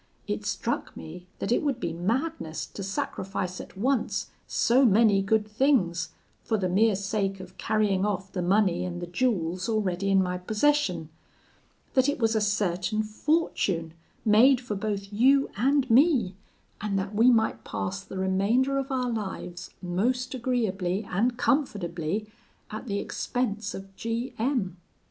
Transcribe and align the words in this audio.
It 0.25 0.47
struck 0.47 0.97
me 0.97 1.27
that 1.37 1.51
it 1.51 1.61
would 1.61 1.79
be 1.79 1.93
madness 1.93 2.65
to 2.65 2.81
sacrifice 2.81 3.61
at 3.61 3.77
once 3.77 4.31
so 4.47 4.83
many 4.83 5.21
good 5.21 5.47
things 5.47 6.09
for 6.41 6.57
the 6.57 6.67
mere 6.67 6.95
sake 6.95 7.39
of 7.39 7.55
carrying 7.59 8.03
off 8.03 8.31
the 8.31 8.41
money 8.41 8.83
and 8.83 8.99
the 8.99 9.05
jewels 9.05 9.69
already 9.69 10.09
in 10.09 10.23
my 10.23 10.39
possession; 10.39 11.09
that 11.93 12.09
it 12.09 12.17
was 12.17 12.35
a 12.35 12.41
certain 12.41 13.03
fortune 13.03 13.93
made 14.25 14.59
for 14.59 14.73
both 14.73 15.13
you 15.13 15.51
and 15.55 15.87
me, 15.91 16.35
and 16.81 16.97
that 16.97 17.13
we 17.13 17.29
might 17.29 17.63
pass 17.63 18.01
the 18.01 18.17
remainder 18.17 18.79
of 18.79 18.91
our 18.91 19.11
lives 19.11 19.69
most 19.83 20.33
agreeably 20.33 21.07
and 21.11 21.37
comfortably 21.37 22.25
at 22.71 22.87
the 22.87 22.97
expense 22.97 23.75
of 23.75 23.95
G 23.95 24.33
M 24.39 24.77